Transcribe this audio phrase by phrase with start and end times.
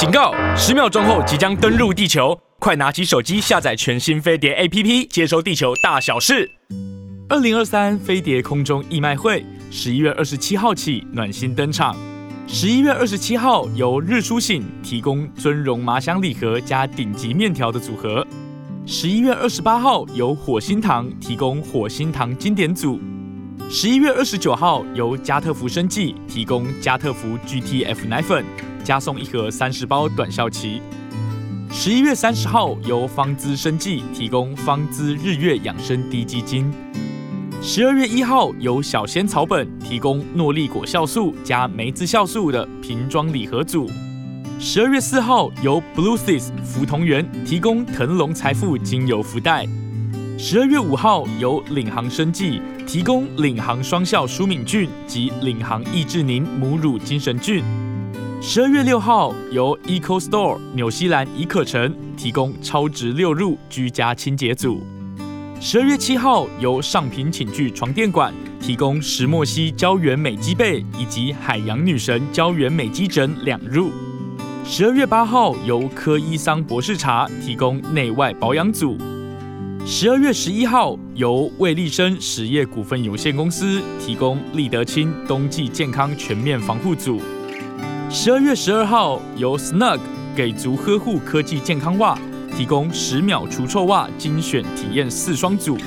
[0.00, 0.32] 警告！
[0.56, 6.50] 十秒钟后即将登陆地球，快拿起手机下载全新飞碟 APP，接收地球大小事。
[7.28, 11.94] 二零二三飞碟空中义卖会，十一月二十七号起暖心登场。
[12.46, 18.26] 十一月二十七号由日出醒提供尊荣麻香礼盒加顶级面条的组合。
[18.86, 22.98] 十一月二十八号由火星堂提供火星堂经典组。
[23.68, 28.42] 十一月二十九号由加特福生技提供加特福 GTF 奶粉，
[28.84, 30.82] 加送一盒三十包短效期。
[31.72, 36.72] 十一月三十号由方姿生技提供方姿日月养生滴鸡精。
[37.62, 43.88] 十二月一号由小仙草本提供诺丽果酵素加梅子酵素的瓶装礼盒组。
[44.58, 49.66] 十二月四号由 Bluesys 福同源提供腾龙财富精油福袋。
[50.36, 57.62] 十二月五号由领航生技提供领航双效舒敏菌及领航益智宁母乳精神菌。
[58.42, 64.82] 十二月六号由 Eco Store 纽西兰怡可城提供超值六入居家清洁组。
[65.60, 73.90] 十二月七号由上品寝具床垫馆提供石墨烯胶原美肌被以及海洋女神胶原美肌枕两入。
[74.64, 78.96] 十二月八号由柯伊桑博士茶提供内外保养组。
[79.84, 87.20] 十二月十一号，由魏立生实业股份有限公司提供立得清冬季健康全面防护组。
[88.12, 90.00] 十二月十二号，由 Snug
[90.34, 92.18] 给足呵护科技健康袜
[92.56, 95.78] 提供十秒除臭袜精选体验四双组。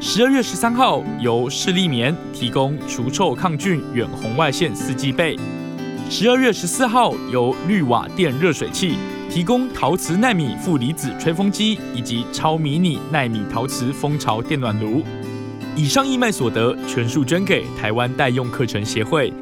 [0.00, 5.38] 十二月十三号，由视力棉提供除臭抗菌远红外线四季被。
[6.08, 8.96] 十二月十四号，由绿瓦电热水器。
[9.28, 15.02] 提供陶瓷纳米负离子吹风机以及超迷你纳米陶瓷蜂巢电暖炉。
[15.76, 19.32] 以上义卖所得全数捐给台湾代用课程协会，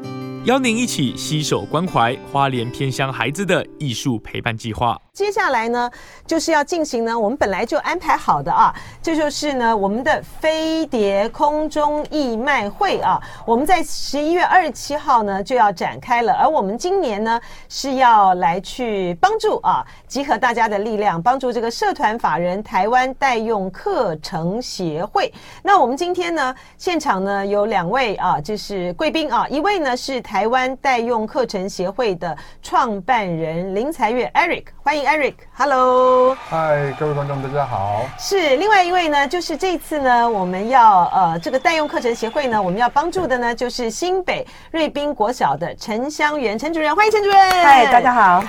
[0.45, 4.99] 邀您一起携手关怀花莲偏乡孩子的艺术陪伴计划。
[5.13, 5.91] 接下来呢，
[6.25, 17.39] 就是要进行呢，我们本来就安排好的啊，这就是呢我们的飞碟空中义卖会啊，我们在十一月二十七号呢就要展开了，而我们今年呢
[17.69, 25.31] 是要来去帮助啊，集合大家的力量，帮助这个社团法人台湾代用课程协会。
[25.61, 32.33] 那我们今天呢现场呢有两位啊，就是贵宾啊，一位呢是台湾代用课程协会的
[32.63, 35.03] 创办人林才月 Eric，欢迎。
[35.03, 38.05] Eric，Hello，嗨，各位观众，大家好。
[38.17, 47.37] 是另外一位呢，就是这次呢，我们要呃，这个代用课程协会呢，我们要帮助的呢，就是新北瑞滨国小的陈香元陈主任，欢迎陈主任。
[47.37, 48.41] 嗨，大家好。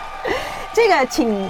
[0.72, 1.46] 这个请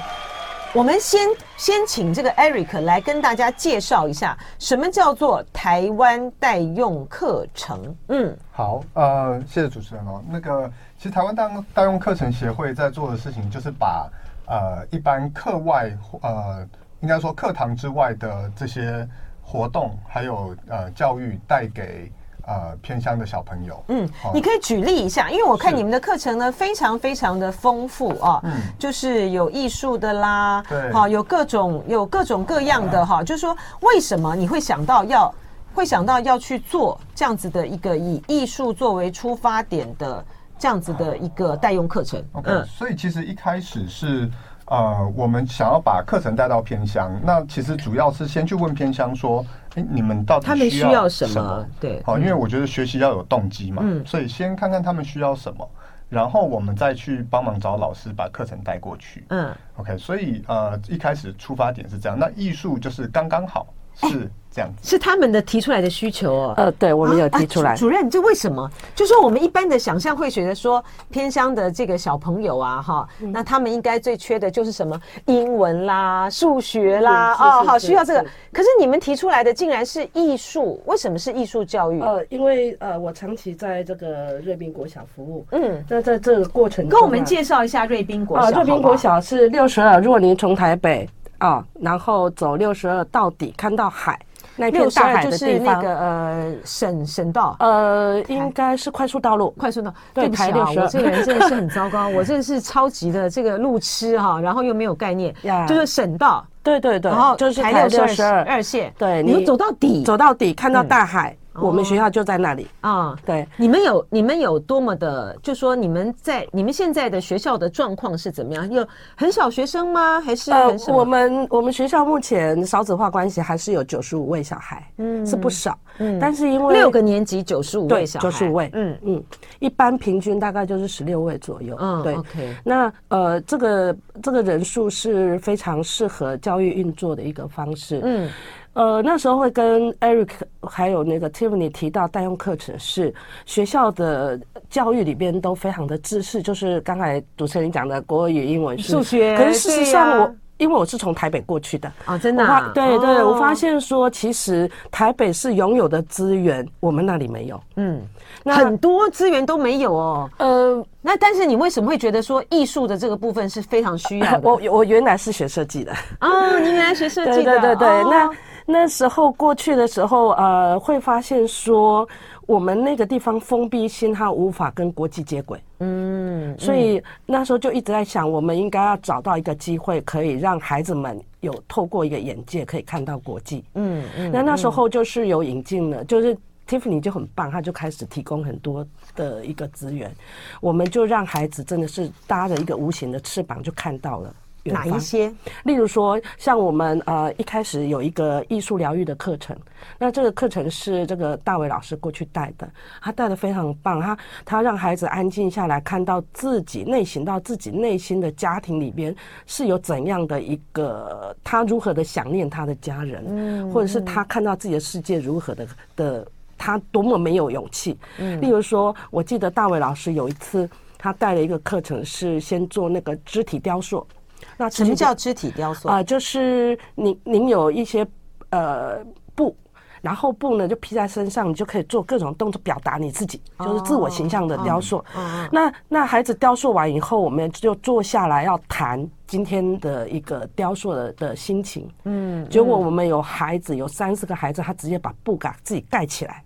[0.73, 1.21] 我们先
[1.57, 7.97] 先请这个 Eric 来跟大家介绍一下，什么叫做台湾代用课程？
[8.07, 10.23] 嗯，好，呃，谢谢主持人哦。
[10.29, 14.09] 那个，其实台湾代代用课程协会在做的事情，就是把
[14.47, 15.93] 呃，一般课外
[16.23, 16.65] 呃，
[17.01, 19.07] 应该说课堂之外的这些
[19.43, 22.13] 活动，还有呃教育带给
[22.47, 23.83] 呃偏乡的小朋友。
[23.89, 35.35] 嗯，你可以举例一下，因为我看你们的课程呢非常非常的丰富啊，嗯，就是有艺术的啦，对，好，有各种有各种各样的哈，就是说为什么你会想到要
[35.75, 40.25] 会想到要去做这样子的一个以艺术作为出发点的。
[40.63, 44.31] 这样子的一个代用课程，OK，嗯，所以其实一开始是
[44.67, 49.43] 呃，我们想要把课程带到偏乡，那其实主要是先去问偏乡说，
[49.75, 51.67] 哎，你们到底他们需要什么？
[51.81, 55.69] 对，好，因为我觉得学习要有动机嘛，嗯，所以先看看他们需要什么，
[56.09, 64.31] 然后我们再去帮忙找老师把课程带过去，嗯，OK，所以呃，一开始出发点是这样，那艺术就是刚刚好是。
[64.53, 66.55] 这样子是他们的提出来的需求哦。
[66.57, 67.71] 呃，对，我们有提出来。
[67.71, 68.69] 啊啊、主任，这为什么？
[68.95, 78.27] 就说我们一般的想象会觉得说，偏乡的这个小朋友啊，哈，嗯、那他们应该最缺的就是什么英文啦、数学啦，哦，好需要这个。
[78.53, 82.01] 可是你们提出来的竟然是艺术，为什么是艺术教育？
[82.01, 88.47] 呃，因为呃，我长期在这个瑞滨国小服务，嗯，那在这个过程中、啊，跟我们介绍一下瑞滨国小。
[88.47, 91.09] 啊，瑞滨国小是六十二，如果您从台北
[91.39, 94.19] 啊，然后走六十二到底看到海。
[94.61, 99.93] 那片大海的地方，那个呃省省道，呃应该是快速道路，快速道。
[100.13, 105.35] 对不起啊，我这个人真的是很糟糕， 我真的是超级的这个路痴哈，然后又没有概念，
[105.67, 112.67] 就是省道，对对对，然后就是台六十二二线，对，你走到底，走到底看到大海，我们学校就在那里。
[112.81, 113.17] 啊。
[113.25, 118.71] 对，你们有你们有多么的，就说你们在你们现在的学校的状况是怎么样？
[118.71, 118.87] 有
[119.17, 120.21] 很少学生吗？
[120.21, 120.93] 还是很少？
[120.93, 128.99] 我们我们学校目前少子化关系还是有九十五位小孩，嗯，是不少，嗯，但是因为六个年级九十五位小孩，九十五位，嗯。
[129.03, 129.23] 嗯，
[129.59, 132.57] 一般平均大概就是十六位左右，嗯，对，OK。
[132.65, 138.29] 那呃，这个这个人数是非常适合教育运作的一个方式，嗯。
[138.73, 140.31] 呃，那时候会跟 Eric
[140.63, 143.13] 还有那个 Tiffany 提到代用课程，是
[143.45, 144.39] 学校的
[144.71, 149.37] 教育里边都非常的知识，就是刚才主持人讲的国语、英文、数学。
[149.37, 158.01] 可是事实上，我因为我是从台北过去的啊，真的，啊，对对，我发现说，其实台北是拥有的资源，我们那里没有，嗯，
[158.45, 160.31] 那很多资源都没有哦。
[160.39, 164.41] 呃，那但是你为什么会觉得说艺术的这个部分是非常需要的？
[164.49, 168.31] 我我原来是学设计的啊，你原来学设计的，对对对对，那。
[168.67, 172.09] 那时候过去的时候，呃，会发现说
[172.47, 175.61] 我们那个地方封闭性，它无法跟国际接轨。
[175.79, 183.65] 嗯，所以那时候就一直在想，我们应该要找到一个机会，可以让孩子们有透过一个眼界，可以看到国际。
[183.75, 184.31] 嗯嗯。
[184.31, 186.37] 那那时候就是有引进了，就是
[186.69, 188.87] Tiffany 就很棒，他就开始提供很多
[189.17, 190.15] 的一个资源，
[190.61, 194.35] 我们就让孩子真的是搭着一个无形的翅膀，就看到了。
[194.65, 195.33] 哪一些？
[195.65, 199.57] 例如说，像我们呃一开始有一个艺术疗愈的课程，
[199.99, 202.71] 那这个课程是这个大伟老师过去带的，
[203.01, 209.15] 他带的非常棒，他他让孩子安静下来，看到自己内省到自己内心的家庭里边
[209.47, 215.67] 是有怎样的一个，他如何的想念他的家人，嗯，或者是他看到自己的世界如何的
[215.97, 216.27] 的，
[216.59, 217.99] 他多么没有勇气。
[218.19, 220.69] 嗯，例如说，我记得大伟老师有一次
[220.99, 224.07] 他带了一个课程，是先做那个肢体雕塑。
[224.57, 226.03] 那什么叫肢体雕塑啊？
[226.03, 228.07] 就是您您有一些
[228.51, 229.05] 呃
[229.35, 229.57] 布，
[230.01, 235.05] 然后布呢就披在身上，你就可以做各种动作表达你自己，就是自我形象的雕塑。
[235.51, 241.89] 那那孩子雕塑完以后，我们就坐下来要谈今天的一个雕塑的的心情。
[242.05, 246.43] 嗯，结果我们有孩子有三四个孩子，他直接把布给自己盖起来，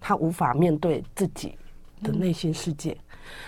[0.00, 1.56] 他无法面对自己
[2.02, 2.96] 的内心世界。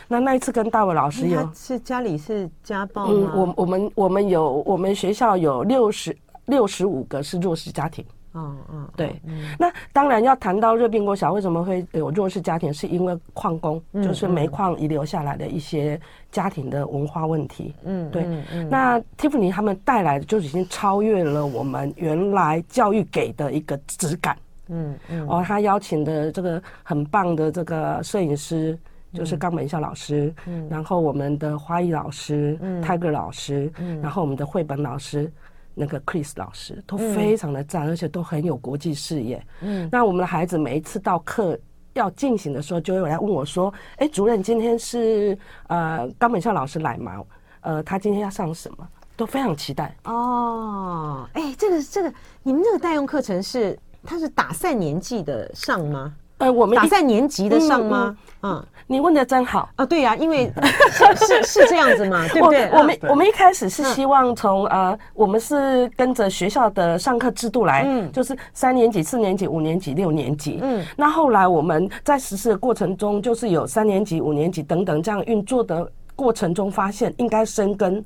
[0.09, 3.13] 那那一次跟大伟老师有是家里是家暴吗？
[3.13, 6.17] 嗯，我我们我们有我们学校有六十
[6.47, 8.05] 六十五个是弱势家庭。
[8.37, 9.23] 嗯嗯，对。
[9.57, 16.01] 那当然要谈到热病国小为什么会有弱势家庭，是因为矿工，就是煤矿遗留下来的一些
[16.33, 17.73] 家庭的文化问题。
[17.85, 18.27] 嗯，对。
[18.69, 24.37] 那 Tiffany 他们带来的就已经超越了我们原来教育给的一个质感。
[24.67, 25.25] 嗯嗯。
[25.29, 28.77] 哦，他邀请的这个很棒的这个摄影师。
[29.15, 35.33] 就是冈本孝老师，嗯，然后我们的花艺老师，嗯，Tiger 老师，嗯，然后我们的绘本老师，
[35.73, 41.59] 那个 Chris 老师都非常的赞，而且都很有国际视野，嗯，那我们的孩子每一次到课
[41.93, 45.39] 要进行的时候，就会来问我说，哎，主任今天是
[45.69, 47.23] 呃冈本孝老师来吗？
[47.61, 48.89] 呃，他今天要上什么？
[49.17, 49.97] 都非常期待。
[50.05, 52.13] 哦，哎，这个这个，
[52.43, 56.13] 你们这个代用课程是他是打散年纪的上吗？
[56.45, 58.17] 呃，我们打在年级的上吗？
[58.43, 59.71] 嗯，你问的真好。
[59.77, 59.87] 啊！
[59.87, 60.53] 对呀，因为
[61.17, 62.69] 是是是这样子嘛， 对不对？
[62.73, 78.05] 我们我们一开始是希望从呃，我们是跟着学校的上课制度来，嗯，就是三年级、四年级、五年级、六年级，嗯，那后来我们在实施的过程中，就是有三年级、五年级等等这样运作的过程中，发现应该生根。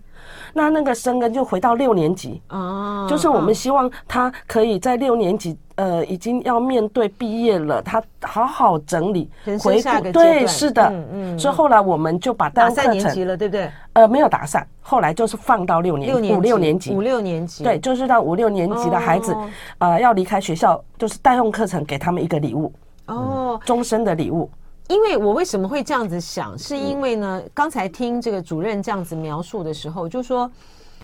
[0.52, 9.30] 那那个生根就回到六年级哦，就是我们希望他可以在六年级，呃，已经要面对毕业了，他好好整理
[9.62, 10.12] 回顾。
[10.12, 11.38] 对，是的，嗯嗯。
[11.38, 13.70] 所以后来我们就把打散年级了，对不对？
[13.94, 17.64] 呃，没有打散，后来就是放到六年五六年级，五六年级。
[17.64, 19.34] 对，就是让五六年级的孩子，
[19.78, 22.72] 呃，要离开学校，就是代用课程给他们一个礼物
[23.06, 24.50] 哦，终身的礼物。
[24.88, 30.50] 因为我为什么会这样子想，是因为呢，刚才听这个主任这样子描述的时候，就说，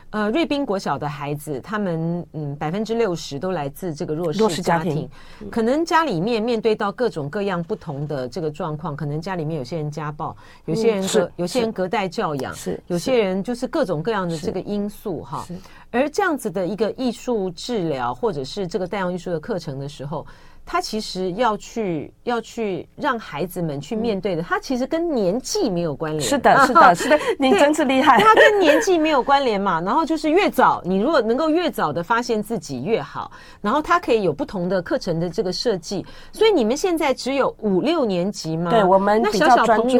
[0.09, 5.07] 呃，瑞滨国小的孩子，他们嗯百分之六十都来自这个弱势家庭，
[5.51, 15.47] 可能家里面面对到各种各样不同的这个状况，可能家里面有些人家暴，有些人隔有些人隔代教养，是有些人就是各种各样的这个因素哈，
[15.91, 20.27] 而这样子的一个艺术治疗或者是这个代用艺术的课程的时候。
[20.67, 26.23] 他其实要去要去让孩子们去面对的，他其实跟年纪没有关联。
[26.23, 28.19] 是的， 是的，是的，你真是厉害。
[28.19, 33.31] 他跟年纪没有关联嘛，然后就是越早，你如果能够越早的发现自己越好，
[33.61, 36.05] 然后他可以有不同的课程的这个设计。
[36.33, 38.71] 所以你们现在只有五六年级吗？
[38.71, 39.99] 对，我们比较专注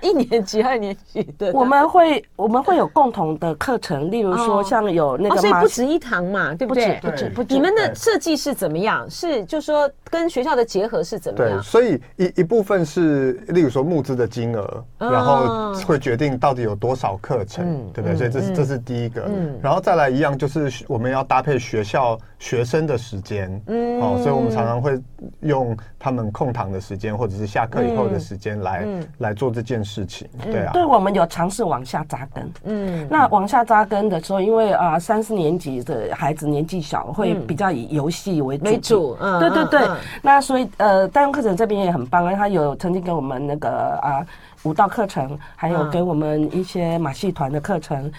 [0.00, 1.52] 一年级、二年级的。
[1.52, 6.98] 我们会我们会有共同的课程，例如说像有那个，所以不止一堂嘛，对不对？
[7.02, 7.54] 不止，不止，不止。
[7.54, 9.08] 你们的设计是怎么样？
[9.10, 9.90] 是就说。
[10.10, 11.58] 跟学校的结合是怎么样？
[11.58, 18.14] 对，所以一一部分是，例如说募资的金额，嗯、然后会决定到底有多少课程，嗯、对不对？
[18.14, 24.98] 嗯、所以这是、嗯、这是第一个，嗯、然后再来一样就是我们要搭配学校学生的时间，嗯，哦，所以我们常常会
[25.40, 30.72] 用他们空堂的时间或者是下课以后的时间来、嗯、来做这件事情，对啊。
[30.72, 39.95] 对，我们有尝试往下扎根，嗯，那往下扎根的时候，因为啊、呃、三四年级的孩子年纪小，会比较以游戏为主，为主，嗯，对对对。
[39.96, 44.24] 嗯、那所以呃，代用课程这边也很棒啊，他有曾经给我们那个啊
[44.62, 48.10] 舞蹈课程，还有给我们一些马戏团的课程，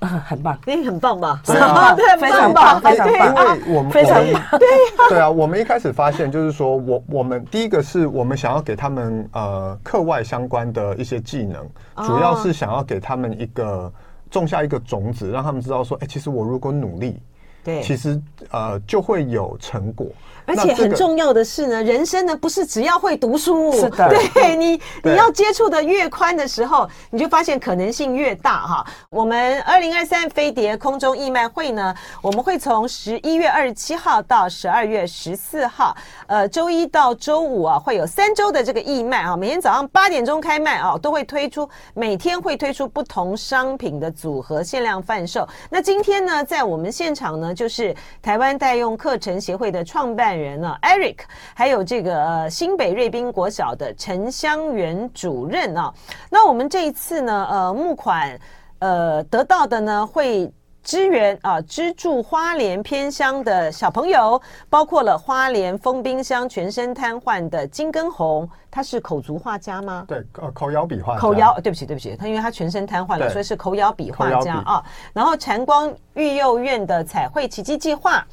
[0.00, 1.40] 呃， 很棒，那很棒吧？
[1.44, 4.68] 对啊， 非常棒，非常棒，因为我们非常棒，对
[5.08, 11.66] 对啊，我们一开始发现就是说我我们第一个是我们想要给他们呃课外相关的一些技能，
[12.06, 13.90] 主要是想要给他们一个
[14.30, 17.20] 种下一个种子，让他们知道说，哎，其实我如果努力。
[17.66, 20.06] 对，其实呃就会有成果，
[20.46, 28.86] 而且很重要的是呢，人生呢不是只要会读书，是的， 对 你你要接触的越宽的时候，你就发现可能性越大哈。
[29.10, 31.92] 我们二零二三飞碟空中义卖会呢，
[32.22, 35.92] 我们会从十一月二十七号到十二月十四号，
[36.28, 45.44] 呃，周一到周五啊，会有三周的这个义卖啊，每天早上八点钟开卖啊，都会推出，每天会推出不同商品的组合限量贩售。
[45.68, 47.55] 那今天呢，在我们现场呢。
[47.56, 51.20] 就是台湾代用课程协会的创办人呢，Eric，
[51.54, 55.92] 还有这个呃新北瑞滨国小的陈香元主任啊。
[56.30, 58.38] 那我们这一次呢，呃，募款
[58.80, 60.52] 呃得到的呢会。
[60.86, 64.40] 支援啊，资助花莲偏乡的小朋友，
[64.70, 70.04] 包括了花莲丰冰箱全身瘫痪的金根红，他是口足画家吗？
[70.06, 71.18] 对，呃，口摇笔画。
[71.18, 74.80] 口咬，对不起，对不起，他因为他全身瘫痪了，所以是口咬笔画家啊。
[75.12, 78.24] 然后禅光育幼院的彩绘奇迹计划，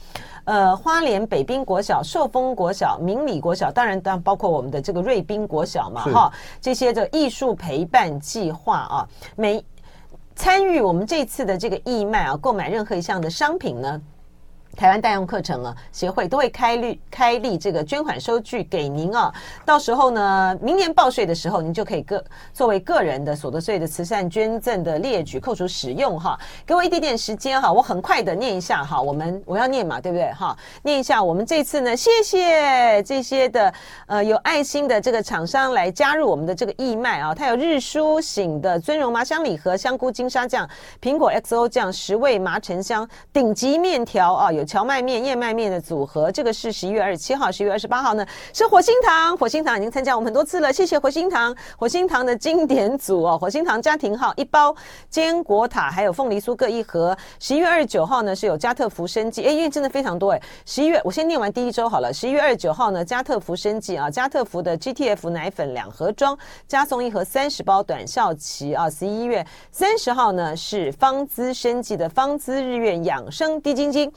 [0.46, 9.66] 呃，花莲北滨国小、寿丰国小、明理国小，当然当然包括我们的这个瑞滨国小嘛，哈是，这些的艺术陪伴计划啊，每。
[10.36, 14.02] 参与我们这次的这个义卖啊，购买任何一项的商品呢，
[14.76, 19.32] 台湾代用课程啊协会都会开立开立这个捐款收据给您啊，
[19.64, 26.38] 到时候呢，明年报税的时候，您就可以个作为个人的所得税的慈善捐赠的列举扣除使用哈。
[26.66, 30.58] 给我一点点时间哈，我很快的念一下哈，我们我要念嘛，对不对哈？
[30.82, 33.72] 念一下，我们这次呢，谢谢这些的
[34.08, 40.68] 呃有爱心的这个厂商来加入我们的这个义卖啊，它有日舒醒的尊荣麻香礼盒、香菇金沙酱、
[41.00, 44.63] 苹果 XO 酱、十味麻沉香、顶级面条啊，有。
[44.66, 49.36] 荞麦面、燕麦面的组合，这个是十一月二十七号、十一月二十八号呢，是火星堂。
[49.38, 51.56] 火星堂已经参加我们很多次了，谢谢火星堂。
[51.78, 54.76] 火星堂的经典组哦，火星堂家庭号一包
[55.10, 57.16] 坚果塔，还有凤梨酥各一盒。
[57.40, 60.42] 十一月二十九号呢，是有家特福生计，哎，因为真的非常多哎。
[60.66, 62.14] 十一月我先念完第一周好了。
[62.14, 68.90] 十一月二十九号呢，家特福生计啊，家特福的 GTF 奶粉两盒装，加送一盒三十包短效期啊。
[68.90, 74.12] 十一月三十号呢，是方姿生计的方姿日月养生滴晶晶。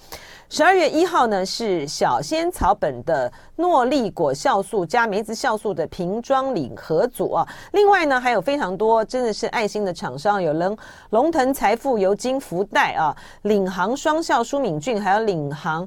[0.48, 7.46] 十二月一号呢，是小仙草本的诺丽果酵素加梅子酵素的瓶装礼盒组啊。
[7.72, 10.78] 另外呢，还有非常多真的是爱心的厂商，有龙
[11.10, 15.86] 龙腾财富油金福袋啊，领航双效舒敏菌，还有领航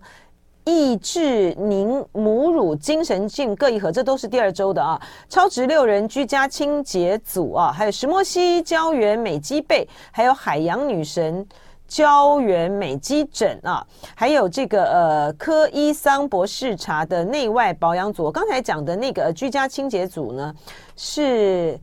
[0.65, 5.01] 益智凝母乳精神菌各一盒，这都是第二周的啊。
[5.29, 11.47] 超值六人居家清洁组啊，还有石墨烯胶原美肌被，还有海洋女神。
[11.89, 18.31] 胶原美肌枕啊，还有这个呃科伊桑博士茶的内外保养组。
[18.31, 20.53] 刚才讲的那个居家清洁组呢，
[20.95, 21.77] 是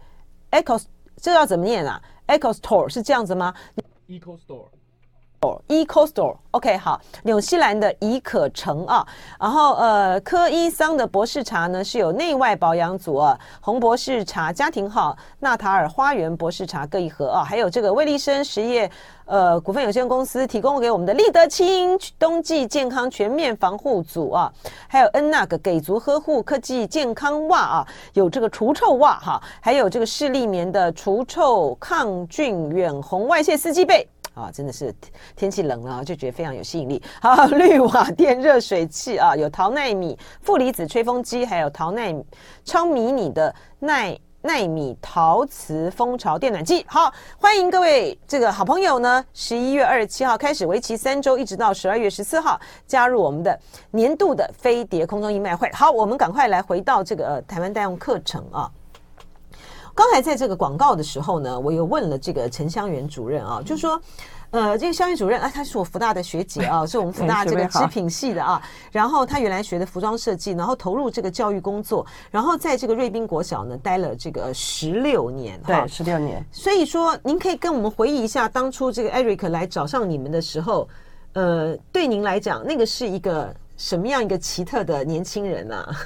[0.52, 0.80] Eco，
[1.16, 3.52] 这要怎么念啊？Eco Store 是这样子吗
[4.08, 4.68] ？Eco Store。
[5.68, 9.06] Eco Store，OK，好，纽西兰的怡可城啊，
[9.38, 18.90] 然后呃，科伊桑的博士茶呢是有内外保养组啊，红博士茶家庭号、纳塔尔花园博士茶各一盒啊，还有这个威利生实业
[19.26, 24.52] 呃股份有限公司提供给我们的立得清冬季健康全面防护组啊，
[24.88, 34.08] 还有恩纳格给足呵护科技健康袜啊，有这个除臭袜哈，还有这个视力棉的除臭抗菌远红外线四季被。
[34.36, 34.94] 啊，真的是
[35.34, 37.02] 天气冷了，就觉得非常有吸引力。
[37.22, 42.14] 好， 绿瓦电热水器啊，有陶奈米负离子吹风机，还有陶奈
[42.62, 46.84] 超迷你的奈奈米陶瓷蜂巢电暖机。
[46.86, 53.58] 好，欢迎各位这个好朋友呢，十一月二十七号开始，为期三周，一直到十二月十四号，加入我们的
[53.90, 55.70] 年度的飞碟空中义卖会。
[55.72, 58.70] 好，我们赶快来回到这个、台湾代用课程啊。
[59.96, 64.00] 刚才在这个广告的时候呢，我又问了这个陈香元主任啊，就说。
[64.50, 68.62] 呃，这个香元主任啊，她是我福大的学姐啊， 是我们福大这个织品系的啊。
[68.92, 76.42] 然后她原来学的服装设计，然后投入这个教育工作，然后在这个瑞滨国小呢待了这个十六年，对，十六年。
[76.52, 80.88] 所以说，您可以跟我们回忆一下，当初这个 Eric 来找上你们的时候，
[81.32, 83.52] 呃，对您来讲，那个是一个。
[83.76, 85.76] 什么样一个奇特的年轻人呢？
[85.76, 85.96] 啊？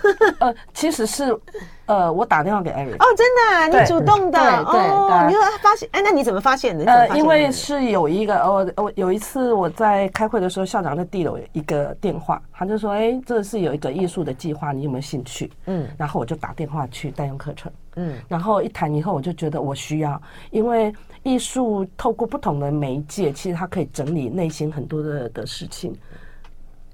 [0.40, 1.38] 呃，其实是，
[1.86, 6.84] 呃，我打电话给艾瑞哦，真的，啊，你主动的，对对，哦，你说发现，哎，那你怎么发现的？
[6.84, 15.50] 呃，因为是有一个，我我有一次我在开会的时候，校长就递了我一个电话，他就说，哎，这是有一个艺术的计划，你有没有兴趣？
[15.66, 25.94] 嗯，然后我就打电话去代用课程，嗯，然后一谈以后，我就觉得我需要，因为艺术透过不同的媒介，其实它可以整理内心很多的的事情。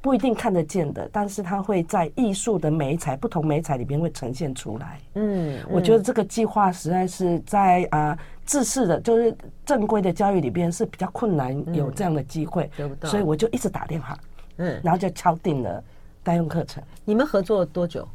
[0.06, 5.00] 不一定看得见的，但是它会在艺术的美彩、不同美彩里边会呈现出来。
[5.14, 13.10] 嗯，我觉得这个计划实在是在啊，制式的，就是正规的教育里边是比较困难有这样的机会，对不对？
[13.10, 14.16] 所以我就一直打电话，
[14.58, 15.82] 嗯，然后就敲定了
[16.22, 16.80] 代用课程。
[17.04, 18.06] 你们合作多久？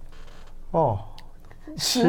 [0.72, 0.98] 哦。
[1.78, 2.04] 七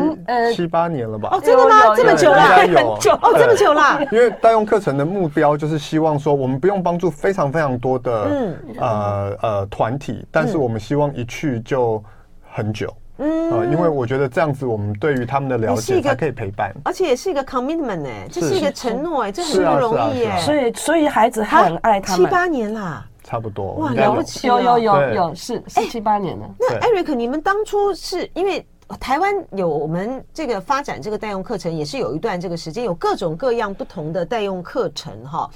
[0.54, 1.28] 七八年了吧？
[1.32, 1.94] 哦，真的吗？
[1.94, 4.00] 这么久了，很久哦，这么久了。
[4.11, 12.02] 因为代用课程的目标就是希望说，我们不用帮助非常非常多的嗯呃呃团体，但是我们希望一去就
[12.50, 12.92] 很久。
[13.18, 20.40] 嗯，因为我觉得这样子，我们对于他们的了解才可以陪伴，而且也是一个 commitment 哎，这是一个承诺哎，这很不容易哎。
[20.40, 22.26] 所以所以孩子很爱他们。
[22.26, 23.75] 七八年啦，差不多。
[23.75, 26.50] 哇，了不起，有有有有是是七八年了。
[26.59, 28.66] 那 Eric，你们当初是因为？
[29.00, 35.49] 台湾有我们这个发展这个代用课程，也是有一段这个时间，有各种各样不同的代用课程哈。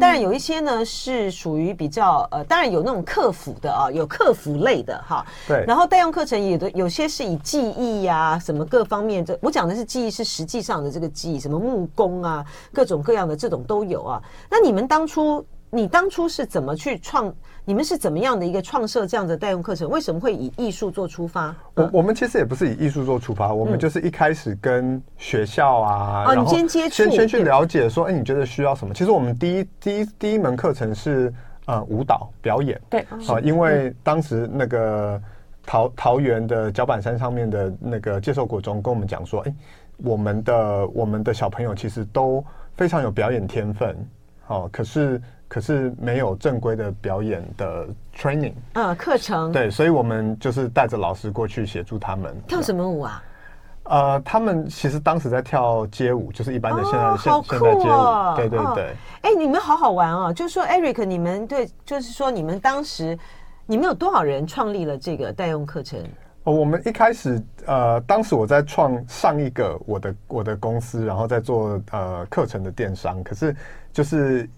[0.00, 5.24] 当然有一些呢是属于比较呃，当然有那种客服的啊，有客服类的哈。
[5.46, 5.64] 对。
[5.66, 14.22] 然后代用课程有的有些是以技艺呀什么各方面，这我讲的是技艺是实际上的这个技艺，什么木工啊，各种各样的这种都有啊。
[14.50, 17.32] 那你们当初，你当初是怎么去创？
[17.70, 19.88] 你们是怎么样的一个创设这样的代用课程？
[19.88, 21.54] 为什么会以艺术做出发？
[21.76, 28.92] 我我们其实也不是以艺术做出发，我们就是一开始跟学校啊，哦，你先接触，先先去了解说，哎，你觉得需要什么？
[28.92, 31.32] 其实我们第一第一第一门课程是
[31.66, 35.22] 呃舞蹈表演，对，啊，因为当时那个
[35.64, 39.54] 桃桃园的角板山上面的那个介寿国中跟我们讲说，哎，
[39.98, 43.96] 我们的我们的小朋友其实都非常有表演天分，
[44.48, 45.22] 哦，可是。
[45.50, 53.20] 可是没有正规的表演的 training，嗯，课程对，所以我们就是带着老师过去协助他们跳什么舞啊？
[53.82, 58.94] 呃，他们其实当时在跳街舞，就是一般的现在现现在街舞，对对对。
[59.22, 60.32] 哎，你们好好玩哦！
[60.32, 63.18] 就是说，Eric，你们对，就是说，你们当时
[63.66, 65.98] 你们有多少人创立了这个代用课程？
[66.44, 73.56] 哦，我们一开始呃，当时我在创上一个我的我的公司，然后在做呃课程的电商，可是
[73.92, 74.48] 就是。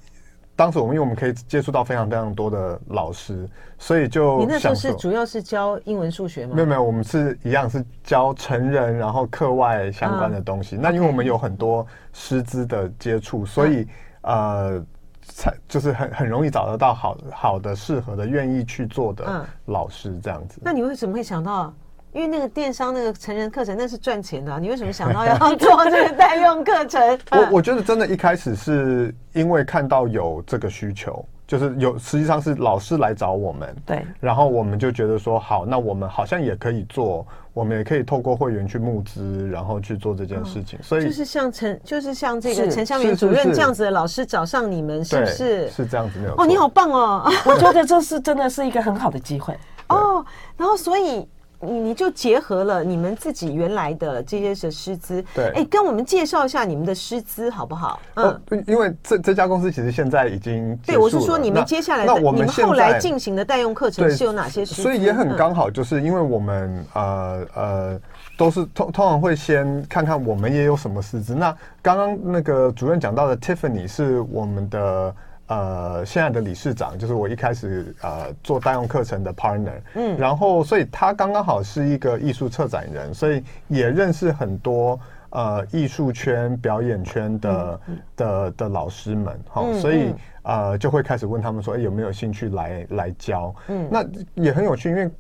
[0.55, 6.55] 当时我们因为我们可以接触到非常非常多的老师，所以就你那时候是主要是教英文数学吗？
[6.55, 10.77] 没有没有，我们是一样是教成人，然后课外相关的东西。
[10.77, 13.87] 那因为我们有很多师资的接触，所以
[14.21, 14.79] 呃，
[15.23, 20.61] 才就是很很容易找得到好好的适合的愿意去做的老师这样子。
[20.62, 21.73] 那你为什么会想到？
[22.12, 27.18] 因为那个电商那个成人课程那是赚钱的，啊，你为什么想到要做这个代用课程？
[27.33, 40.79] 我我觉得真的一开始是因为看到有这个需求，就是有实际上是老师来找我们，对，然后我们就觉得说好，那我们好像也可以做，我们也可以透过会员去募资，然后去做这件事情。
[40.83, 45.70] 所以就是像陈，就是像这个陈香元主任这样子的老师找上你们，是不是？
[45.70, 46.35] 是这样子没有？
[46.37, 47.25] 哦，你好棒哦！
[47.46, 49.57] 我觉得这是真的是一个很好的机会
[49.88, 50.22] 哦。
[50.59, 51.27] 然后所以。
[51.64, 58.01] 你你就结合了你们自己原来的这些的师资，对，哎，跟我们介绍一下你们的师资好不好？
[58.14, 64.83] 嗯，因为这这家公司其实现在已经对，我是说你们接下来的，你们后来进行的代用课程是有哪些师资？
[64.83, 68.01] 所以也很刚好，就是因为我们呃呃
[68.37, 71.35] 都是通通常会先看看我们也有什么师资。
[71.35, 75.14] 那刚刚那个主任讲到的 Tiffany 是我们的。
[75.49, 84.99] 呃，现在的理事长就是我一开始呃做代用课程的 partner，嗯，然后所以他刚刚好是一个艺术策展人，所以也认识很多
[85.31, 93.55] 呃艺术圈、表演圈的、嗯、的的老师们，好、嗯，所以呃就会开始问他们说，哎，有没有兴趣来来教？
[93.69, 94.03] 嗯，那
[94.35, 95.11] 也很有趣，因为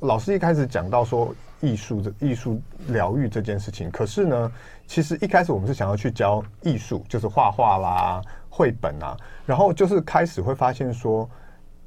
[0.00, 4.52] 老师一开始讲到说艺术的艺术疗愈这件事情，可是呢，
[4.86, 8.22] 其实一开始我们是想要去教艺术，就是画画啦。
[8.56, 11.28] 绘本啊，然后就是开始会发现说，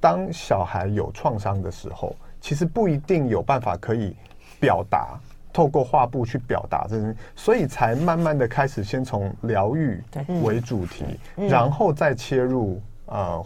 [0.01, 4.13] 当小孩有创伤的时候，其实不一定有办法可以
[4.59, 5.17] 表达，
[5.53, 10.03] 透过画布去表达这些，所以才慢慢的开始先从疗愈
[10.43, 11.05] 为主题，
[11.37, 13.41] 然后再切入呃，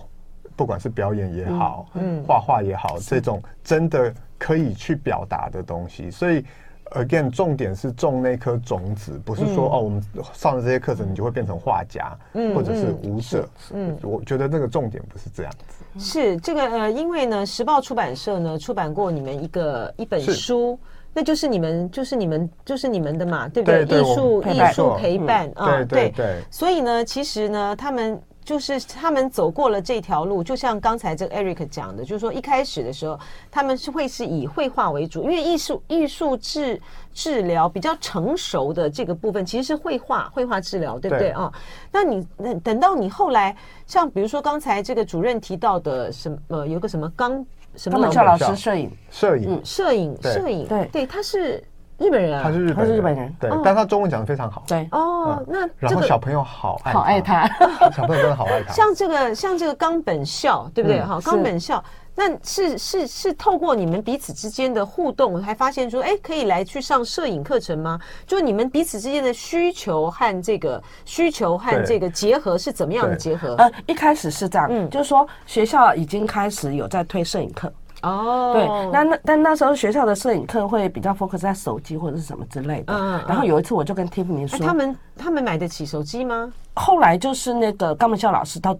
[0.56, 6.44] 不管是表演也好，嗯，画画也好，这种真的可以去表达的东西，所以。
[6.92, 13.48] Again，重点是种那颗种子，不是说、嗯、哦，我们上了这些课程，你就会变成画家，嗯、或者是舞者。
[13.74, 16.00] 嗯，我觉得那个重点不是这样子。
[16.00, 20.78] 是这个呃，因为呢，时报出版社呢出版过你们一个一本书，
[21.14, 23.84] 那就是你们就是你们就是你们的嘛，对不对？
[23.84, 26.42] 艺术艺术陪伴啊，对对对。
[26.52, 28.22] 所以呢，其实呢，他们。
[28.44, 33.20] 就是他们走过了这条路，就像刚才这个 Eric 讲的，就是说一开始的时候，
[33.52, 36.82] 他们是会是以绘画为主，因为艺术艺术治
[37.14, 41.30] 治疗比较成熟的这个部分，其实是绘画绘画治疗，对不对？
[41.30, 41.54] 啊？
[41.92, 48.92] 那你那等到你后来，像比如说刚才这个主任提到的什么，呃，有个什么刚什么老师，老师摄影。
[49.12, 49.62] 摄影。
[49.64, 50.68] 摄影摄影。
[50.68, 50.90] 对。
[50.92, 51.64] 对，他是。
[52.02, 57.48] 日本人啊，他是日本，他是日本人，对，但他中文讲的非常好，对，哦，那然后小朋友好爱好爱他，
[57.96, 58.74] 小朋友真的好爱他。
[58.74, 61.00] 像这个，像这个冈本孝，对不对？
[61.02, 61.84] 哈，冈本孝，
[62.16, 68.00] 那是是是透过你们彼此之间的互动，才发现说，哎，可以来去上摄影课程吗？
[68.26, 73.56] 就你们彼此之间的需求和这个需求和这个结合是怎么样的结合？
[73.56, 77.72] 呃，一开始是这样，嗯，就是说学校已经开始有在推摄影课。
[78.02, 82.94] 哦，对，那那但那时候学校的摄影课会比较 focus 在手机或者是什么之类的。
[82.94, 86.52] 嗯，然后有一次我就跟 Tiffany 说，他们他们买得起手机吗？
[86.76, 88.76] 后来就是那个高明孝老师，他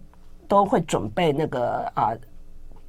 [0.48, 2.10] 都会准备那个啊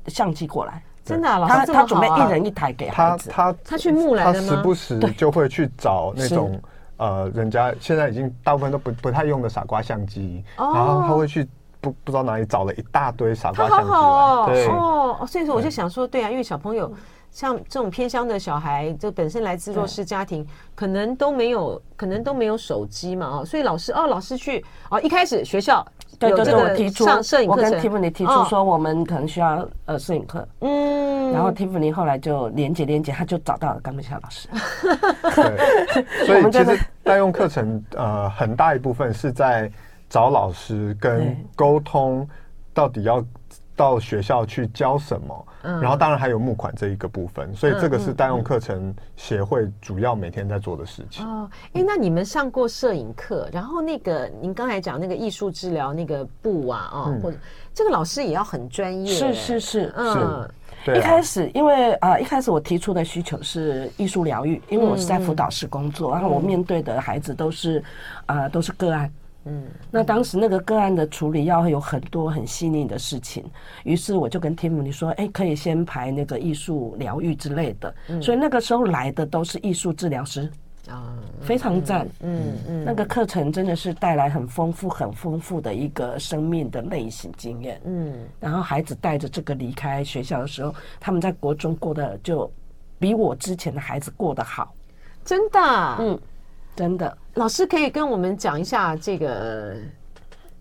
[0.08, 0.82] 相机过来。
[1.06, 3.30] 真的，老师他准备一人一台给孩子。
[3.30, 4.48] 他他他去募来的吗？
[4.50, 6.60] 他时不时就会去找 那种
[6.98, 11.48] 呃，人家现在已经大部分都不不太用的傻瓜相机，然后他会去。
[11.84, 14.68] 不不知道哪里找了一大堆傻瓜相机，好好哦，对。
[14.68, 16.90] 哦，所以说我就想说，对啊，因为小朋友
[17.30, 25.86] 像这种偏乡的小孩，就本身来自弱势家庭，可能都没有，可能都没有手机嘛，哦，所以老师哦，老师去哦，一开始学校
[26.22, 34.48] 有这个上摄影课程，我跟 Tiffany 提出说，我们可能需要呃摄影课，嗯，然后 Tiffany 后来就连接连接，他就找到了冈本孝老师，
[35.36, 39.70] 对， 所以其实代用课程呃很大一部分是在。
[40.14, 42.30] 找老师跟沟通，
[42.72, 43.26] 到底要
[43.76, 45.48] 到学校去教什么？
[45.64, 51.26] 嗯，然后当然还有募款这一个部分，所以这个是代用课程协会主要每天在做的事情。
[51.26, 57.38] 哦，哎，那你们上过摄影课，然后那个您刚才讲那个艺术治疗那个布啊，啊，或者
[57.74, 59.12] 这个老师也要很专业。
[59.12, 60.48] 是是是，嗯，
[60.96, 67.84] 一开始因为啊，一开始我提出的需求是艺术疗愈，因为我是在辅导室工作，然后我面对的孩子都是
[68.28, 69.12] 啊，都是个案。
[69.46, 73.44] 嗯，那当时那个个案的处理要有很多很细腻的事情，
[73.84, 77.96] 于是我就跟 Tiffany 说，哎，可以先排那个艺术疗愈之类的。
[78.08, 80.50] 嗯，所以那个时候来的都是艺术治疗师
[80.90, 82.08] 啊，非常赞。
[82.22, 87.82] 嗯嗯，那个课程真的是带来很丰富、很丰富的一个生命的类型经验。
[87.84, 92.50] 嗯，然后孩子带着这个离开学校的时候，他们在国中过得就
[92.98, 94.74] 比我之前的孩子过得好，
[95.26, 95.60] 真的。
[96.00, 96.20] 嗯。
[96.76, 99.76] 真的，老师可以跟我们讲一下这个，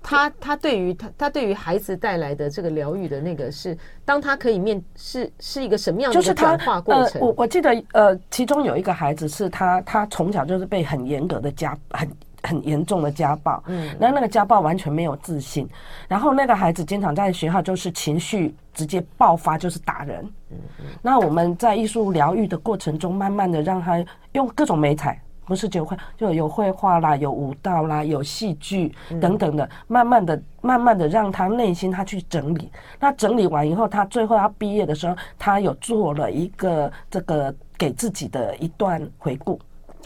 [0.03, 7.21] 他他对于他他对于孩子带来的这个疗愈的那个是，当他可以面是是一个什么样的转化过程？
[7.21, 12.11] 呃、我我记得呃，其中有一个孩子是他他从小就是被很严格的家很
[12.43, 15.67] 很严重的家暴，嗯，那那个家暴完全没有自信，
[16.09, 25.19] 然后那个孩子经常在学校就是情绪直接爆发，就是打人，嗯嗯，那我们在艺术疗愈的过程中，慢慢的让他用各种媒材。
[25.45, 32.71] 不是九会就有绘画啦，有舞蹈啦，有戏剧等等的，慢慢的、慢慢的让他内心他去整理。
[33.01, 39.59] 那整理完以后，他最后要毕业的时候，他有做了一个这个给自己的一段回顾。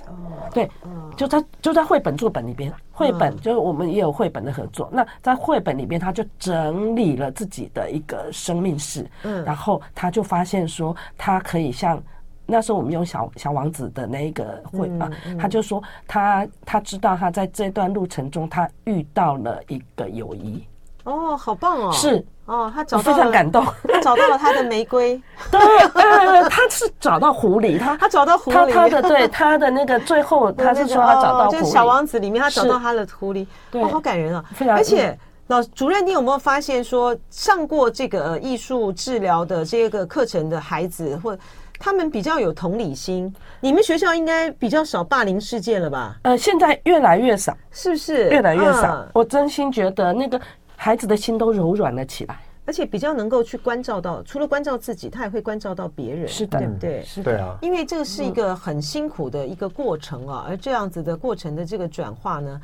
[0.07, 0.70] 哦，对，
[1.16, 4.88] 就在就在绘本作本里边，绘本就是我们也有绘本的合作。
[4.90, 9.07] 那在绘本里边，他就整理了自己的一个生命史。
[9.25, 12.03] 嗯，然后他就发现说，他可以像。
[12.46, 20.64] 那时候我们用小小王子的那一个会啊，他就说他他知道他在这段路程中他遇到了一个友谊。
[21.04, 22.24] 哦，好棒哦，是。
[22.46, 41.37] 哦，他找到非常感动，他找到了他的玫瑰，对，他是找到狐狸，他 他找到狐狸，他的对他的那个最后 他是说他找到狐狸，小王子里面他找到他的狐狸，对，好感人啊，而且老主任，你有没有发现说上过这个艺术治疗的这个课程的孩子或？
[41.78, 43.30] 他们比较有同理心，
[43.61, 46.16] 你们学校应该比较少霸凌事件了吧？
[46.22, 48.30] 呃，现在越来越少，是不是？
[48.30, 49.06] 越来越少。
[49.12, 50.40] 我真心觉得那个
[50.74, 52.40] 孩子的心都柔软了起来。
[52.64, 57.02] 而且比较能够去关照到，除了关照自己，他也会关照到别人，是的，对不对？
[57.04, 62.61] 是的，啊，因为这个是一个很辛苦的一个过程啊，而这样子的过程的这个转化呢，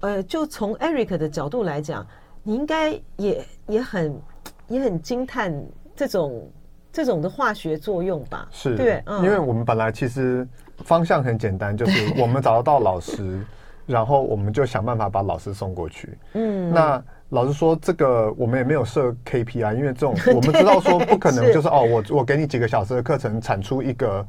[0.00, 2.06] 呃，就从 Eric 的角度来讲，
[2.42, 4.20] 你应该也也很
[4.68, 5.54] 也很惊叹
[5.94, 6.50] 这种
[6.92, 8.48] 这种的化学作用吧？
[8.50, 10.46] 是，对，嗯，因为我们本来其实
[10.84, 13.40] 方向很简单，就是我们找得到老师，
[13.86, 16.18] 然后我们就想办法把老师送过去。
[16.34, 17.02] 嗯，那。
[17.32, 24.26] 老实说，这个我们也没有设 KPI，因为这种我们知道说不可 能，就是哦，我我给你几个小时的课程，产出一个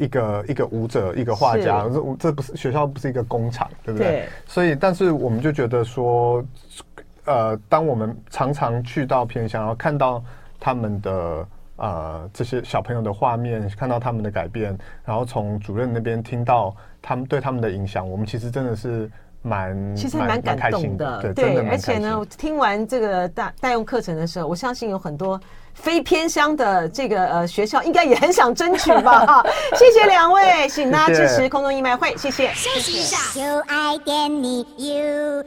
[0.00, 4.08] 一个一个舞者，一个画家，这这不是学校，不是一个工厂，对不对？
[4.08, 4.28] 对。
[4.46, 6.44] 所以，但是我们就觉得说，
[7.24, 10.22] 呃，当我们常常去到偏乡，然后看到
[10.58, 19.10] 他们的呃这些小朋友的画面，看到他们的改变，然后从主任那边听到他们对他们的影响，我们其实真的是。
[19.42, 25.40] 蛮，其实蛮感动的，的对，而且呢，听完这个大代用课程的时候，我相信有很多
[25.74, 29.44] 非偏乡的这个呃学校应该也很想争取吧
[29.76, 32.52] 谢谢两位请大家支持空中义卖会谢谢。
[32.54, 33.16] 休息一下。
[33.32, 35.44] So i can meet you